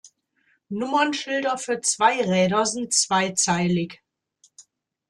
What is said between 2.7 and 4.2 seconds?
zweizeilig.